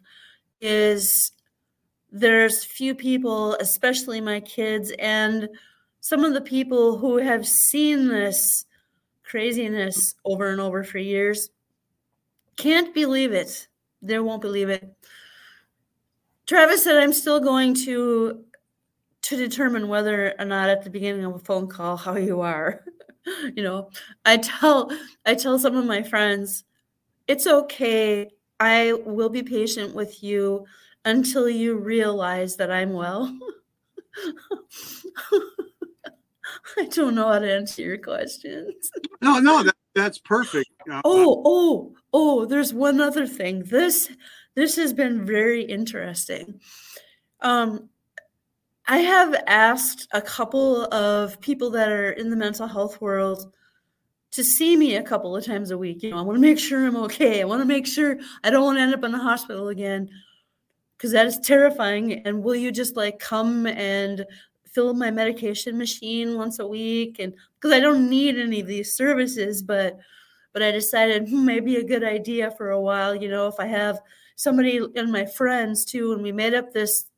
[0.59, 1.31] is
[2.11, 5.49] there's few people, especially my kids and
[6.01, 8.65] some of the people who have seen this
[9.23, 11.49] craziness over and over for years
[12.57, 13.67] can't believe it.
[14.01, 14.93] They won't believe it.
[16.47, 18.43] Travis said, I'm still going to
[19.23, 22.83] to determine whether or not at the beginning of a phone call how you are.
[23.55, 23.89] you know,
[24.25, 24.91] I tell
[25.25, 26.63] I tell some of my friends,
[27.27, 28.29] it's okay.
[28.59, 30.65] I will be patient with you
[31.05, 33.35] until you realize that I'm well.
[36.77, 38.91] I don't know how to answer your questions.
[39.21, 40.69] No, no, that, that's perfect.
[40.91, 43.63] Uh, oh, oh, oh, there's one other thing.
[43.63, 44.11] This
[44.55, 46.59] this has been very interesting.
[47.41, 47.89] Um
[48.87, 53.53] I have asked a couple of people that are in the mental health world
[54.31, 56.03] to see me a couple of times a week.
[56.03, 57.41] You know, I want to make sure I'm okay.
[57.41, 60.09] I want to make sure I don't want to end up in the hospital again
[60.97, 62.25] because that is terrifying.
[62.25, 64.25] And will you just like come and
[64.65, 67.17] fill my medication machine once a week?
[67.19, 69.99] And because I don't need any of these services, but
[70.53, 73.15] but I decided hmm, maybe a good idea for a while.
[73.15, 73.99] You know, if I have
[74.35, 77.10] somebody and my friends too, and we made up this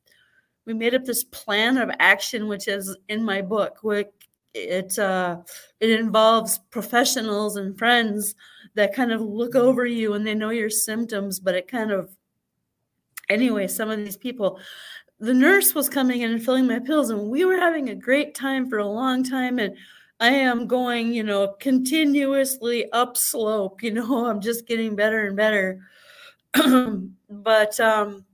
[0.65, 3.77] we made up this plan of action, which is in my book.
[3.81, 4.07] Which
[4.53, 5.37] it uh,
[5.79, 8.35] it involves professionals and friends
[8.75, 12.15] that kind of look over you and they know your symptoms, but it kind of
[13.29, 14.59] anyway, some of these people,
[15.19, 18.35] the nurse was coming in and filling my pills, and we were having a great
[18.35, 19.59] time for a long time.
[19.59, 19.75] And
[20.19, 23.81] I am going, you know, continuously upslope.
[23.83, 25.81] You know, I'm just getting better and better.
[27.29, 28.25] but um,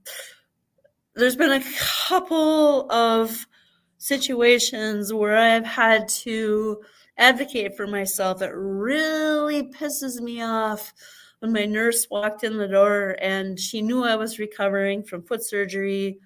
[1.20, 1.64] there's been a
[2.08, 3.46] couple of
[3.98, 6.80] situations where I've had to
[7.18, 10.94] advocate for myself that really pisses me off
[11.40, 15.44] when my nurse walked in the door and she knew I was recovering from foot
[15.44, 16.18] surgery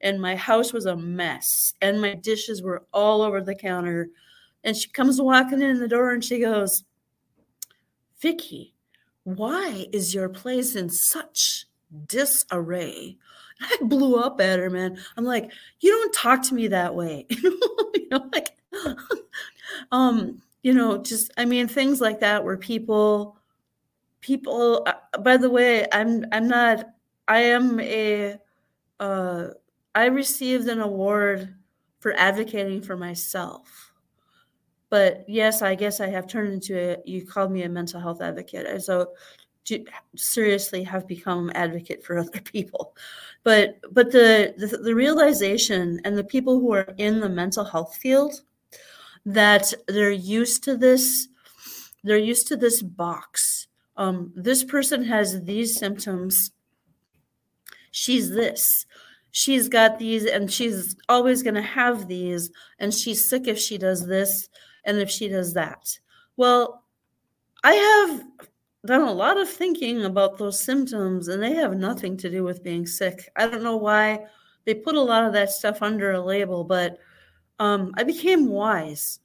[0.00, 4.10] and my house was a mess and my dishes were all over the counter.
[4.62, 6.84] And she comes walking in the door and she goes,
[8.20, 8.74] Vicky,
[9.24, 11.66] why is your place in such
[12.06, 13.16] disarray?
[13.60, 14.98] I blew up at her, man.
[15.16, 15.50] I'm like,
[15.80, 17.26] you don't talk to me that way.
[17.30, 18.56] you know, like,
[19.92, 23.36] um, you know, just I mean, things like that where people
[24.26, 26.86] people uh, by the way i'm i'm not
[27.28, 28.36] i am a
[28.98, 29.46] uh
[29.94, 31.54] i received an award
[32.00, 33.92] for advocating for myself
[34.90, 38.20] but yes i guess i have turned into a you called me a mental health
[38.20, 39.06] advocate so
[40.16, 42.96] seriously have become advocate for other people
[43.42, 47.94] but but the, the the realization and the people who are in the mental health
[47.96, 48.42] field
[49.24, 51.28] that they're used to this
[52.04, 56.50] they're used to this box um, this person has these symptoms.
[57.90, 58.86] she's this.
[59.30, 62.50] She's got these and she's always going to have these.
[62.78, 64.48] And she's sick if she does this
[64.84, 65.98] and if she does that.
[66.36, 66.84] Well,
[67.64, 68.48] I have
[68.86, 72.62] done a lot of thinking about those symptoms and they have nothing to do with
[72.62, 73.28] being sick.
[73.36, 74.26] I don't know why
[74.64, 76.98] they put a lot of that stuff under a label, but
[77.58, 79.20] um, I became wise.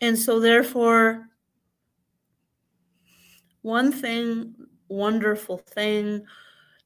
[0.00, 1.28] And so, therefore,
[3.62, 4.54] one thing,
[4.88, 6.24] wonderful thing,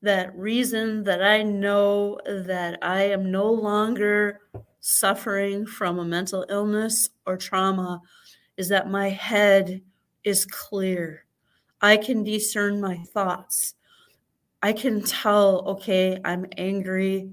[0.03, 4.40] that reason that I know that I am no longer
[4.80, 8.01] suffering from a mental illness or trauma
[8.57, 9.82] is that my head
[10.22, 11.26] is clear.
[11.81, 13.74] I can discern my thoughts.
[14.62, 17.31] I can tell, okay, I'm angry.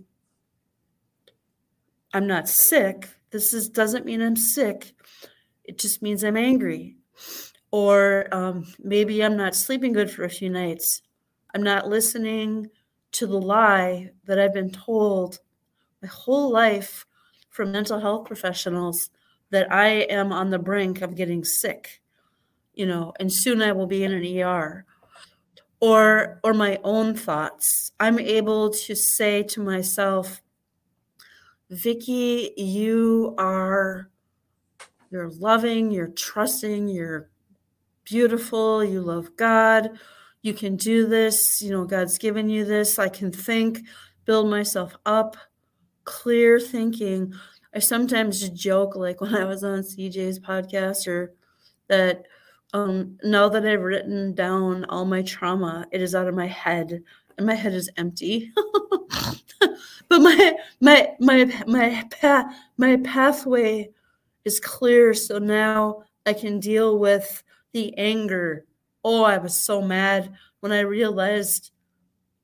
[2.14, 3.10] I'm not sick.
[3.32, 4.94] This is doesn't mean I'm sick.
[5.64, 6.98] It just means I'm angry.
[7.72, 11.02] Or um, maybe I'm not sleeping good for a few nights.
[11.56, 12.70] I'm not listening
[13.14, 15.40] to the lie that I've been told
[16.02, 17.06] my whole life
[17.50, 19.10] from mental health professionals
[19.52, 22.02] that I am on the brink of getting sick,
[22.74, 24.86] you know, and soon I will be in an ER.
[25.80, 27.92] Or, or my own thoughts.
[28.00, 30.42] I'm able to say to myself,
[31.70, 34.10] Vicki, you are
[35.14, 37.30] you're loving, you're trusting, you're
[38.04, 39.92] beautiful, you love God,
[40.42, 42.98] you can do this, you know, God's given you this.
[42.98, 43.82] I can think,
[44.26, 45.38] build myself up,
[46.04, 47.32] clear thinking.
[47.76, 51.36] I sometimes joke like when I was on CJ's podcast or
[51.90, 52.26] that
[52.74, 57.04] um now that I've written down all my trauma, it is out of my head
[57.38, 58.52] and my head is empty.
[60.10, 63.90] but my my my my path my pathway
[64.46, 67.44] is clear so now i can deal with
[67.74, 68.66] the anger
[69.04, 71.72] oh i was so mad when i realized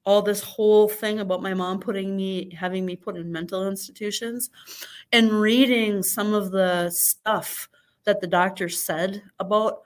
[0.06, 4.50] all this whole thing about my mom putting me having me put in mental institutions
[5.12, 7.70] and reading some of the stuff
[8.06, 9.82] that the doctor said about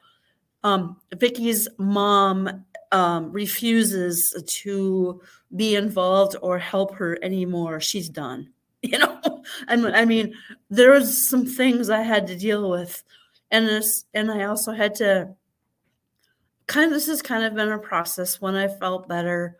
[0.63, 5.21] um, vicki's mom um, refuses to
[5.55, 8.49] be involved or help her anymore, she's done.
[8.85, 10.33] You know, and I mean,
[10.69, 13.01] there was some things I had to deal with,
[13.49, 15.33] and this, and I also had to
[16.67, 16.91] kind of.
[16.91, 19.55] This has kind of been a process when I felt better,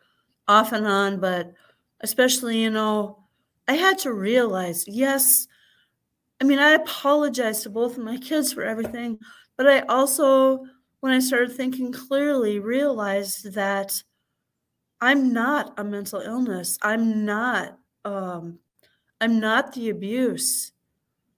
[0.49, 1.53] off and on, but
[2.01, 3.23] especially, you know,
[3.65, 5.47] I had to realize, yes,
[6.41, 9.19] I mean, I apologize to both of my kids for everything,
[9.55, 10.65] but I also
[11.03, 14.01] when I started thinking clearly, realized that
[15.01, 16.77] I'm not a mental illness.
[16.81, 17.77] I'm not.
[18.05, 18.59] Um,
[19.19, 20.71] I'm not the abuse.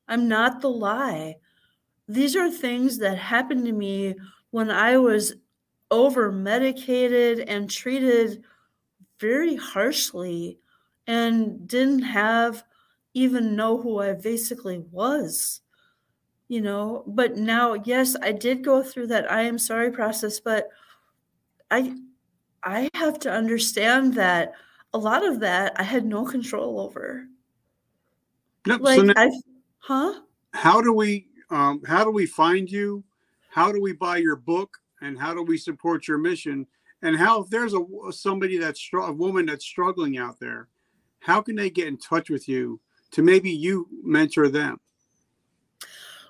[0.08, 1.38] I'm not the lie.
[2.08, 4.14] These are things that happened to me
[4.52, 5.34] when I was
[5.90, 8.44] over medicated and treated
[9.20, 10.60] very harshly
[11.08, 12.64] and didn't have
[13.16, 15.62] even know who I basically was
[16.48, 20.70] you know but now yes i did go through that i am sorry process but
[21.72, 21.96] i
[22.64, 24.54] i have to understand that
[24.94, 27.28] a lot of that i had no control over
[28.68, 28.82] Yep.
[28.82, 29.30] like so now, i
[29.80, 30.22] huh
[30.54, 33.04] how do we um, how do we find you?
[33.50, 34.78] How do we buy your book?
[35.02, 36.66] And how do we support your mission?
[37.02, 40.70] And how if there's a somebody that's a woman that's struggling out there,
[41.20, 42.80] how can they get in touch with you
[43.12, 44.80] to maybe you mentor them?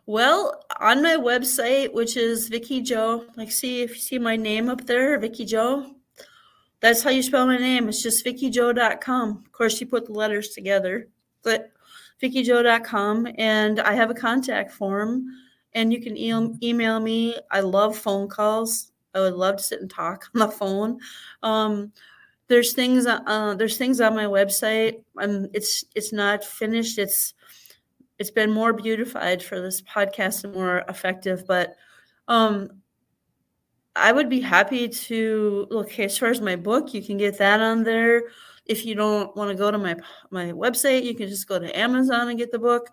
[0.07, 4.69] Well, on my website, which is Vicky Joe, like see if you see my name
[4.69, 5.95] up there, Vicky Joe.
[6.79, 7.89] That's how you spell my name.
[7.89, 9.43] It's just VickiJoe.com.
[9.43, 11.07] Of course, you put the letters together,
[11.41, 11.71] but
[12.21, 13.27] VickiJoe.com.
[13.39, 15.25] And I have a contact form,
[15.73, 17.37] and you can e- email me.
[17.49, 18.91] I love phone calls.
[19.15, 20.99] I would love to sit and talk on the phone.
[21.41, 21.91] Um,
[22.49, 23.07] there's things.
[23.07, 25.01] Uh, there's things on my website.
[25.19, 26.99] Um, it's it's not finished.
[26.99, 27.33] It's
[28.19, 31.75] it's been more beautified for this podcast and more effective but
[32.27, 32.69] um
[33.95, 37.61] i would be happy to look as far as my book you can get that
[37.61, 38.23] on there.
[38.65, 39.95] If you don't want to go to my
[40.31, 42.89] my website you can just go to amazon and get the book.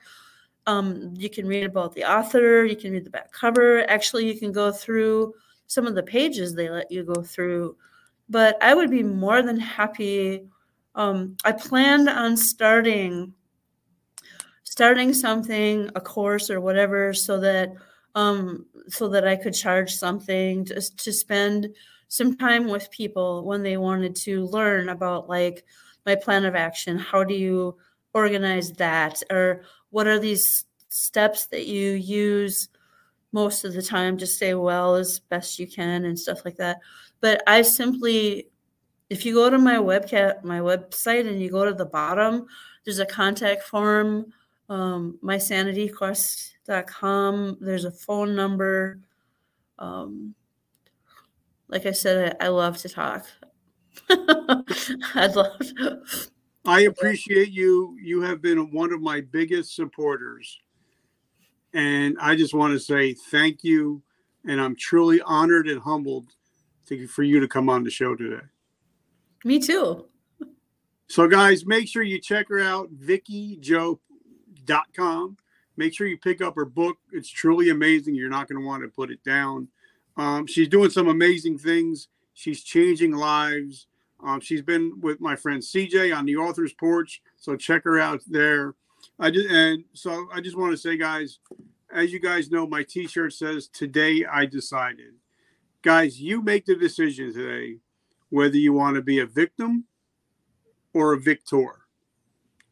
[0.66, 3.88] Um, you can read about the author you can read the back cover.
[3.90, 5.34] Actually you can go through
[5.66, 7.76] some of the pages they let you go through.
[8.28, 10.44] But i would be more than happy
[10.94, 13.32] um, i planned on starting
[14.72, 17.74] starting something, a course or whatever, so that
[18.14, 21.74] um, so that I could charge something just to spend
[22.08, 25.62] some time with people when they wanted to learn about like
[26.06, 26.98] my plan of action.
[26.98, 27.76] How do you
[28.14, 32.70] organize that, or what are these steps that you use
[33.32, 36.78] most of the time to stay well as best you can and stuff like that.
[37.20, 38.48] But I simply
[39.10, 42.46] if you go to my webcat my website and you go to the bottom,
[42.84, 44.32] there's a contact form.
[44.72, 47.58] Um, mysanityquest.com.
[47.60, 49.00] There's a phone number.
[49.78, 50.34] Um,
[51.68, 53.26] like I said, I, I love to talk.
[54.08, 55.58] I'd love.
[55.58, 56.00] To.
[56.64, 57.98] I appreciate you.
[58.02, 60.58] You have been one of my biggest supporters.
[61.74, 64.02] And I just want to say thank you.
[64.46, 66.28] And I'm truly honored and humbled
[66.86, 68.40] to, for you to come on the show today.
[69.44, 70.06] Me too.
[71.08, 72.88] So, guys, make sure you check her out,
[74.66, 75.36] VickyJoe.com.
[75.76, 76.98] Make sure you pick up her book.
[77.12, 78.14] It's truly amazing.
[78.14, 79.68] You're not going to want to put it down.
[80.16, 82.08] Um, she's doing some amazing things.
[82.34, 83.86] She's changing lives.
[84.22, 88.22] Um, she's been with my friend CJ on the author's porch, so check her out
[88.28, 88.74] there.
[89.18, 91.40] I just and so I just want to say, guys,
[91.92, 95.14] as you guys know, my T-shirt says "Today I decided."
[95.82, 97.78] Guys, you make the decision today
[98.30, 99.84] whether you want to be a victim
[100.94, 101.80] or a victor.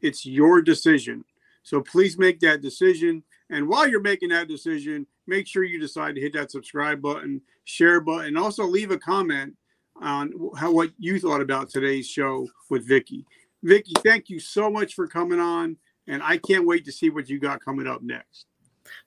[0.01, 1.25] It's your decision.
[1.63, 3.23] So please make that decision.
[3.51, 7.43] And while you're making that decision, make sure you decide to hit that subscribe button,
[7.65, 9.55] share button, also leave a comment
[10.01, 13.27] on how what you thought about today's show with Vicky.
[13.63, 17.29] Vicky, thank you so much for coming on, and I can't wait to see what
[17.29, 18.47] you got coming up next.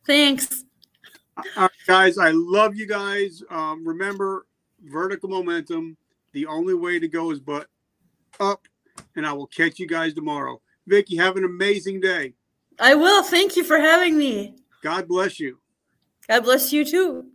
[0.05, 0.63] Thanks.
[1.37, 3.41] All right, guys, I love you guys.
[3.49, 4.45] Um, remember,
[4.83, 5.97] vertical momentum.
[6.33, 7.67] The only way to go is but
[8.39, 8.67] up,
[9.15, 10.61] and I will catch you guys tomorrow.
[10.87, 12.33] Vicky, have an amazing day.
[12.79, 13.23] I will.
[13.23, 14.55] Thank you for having me.
[14.81, 15.59] God bless you.
[16.27, 17.25] God bless you too.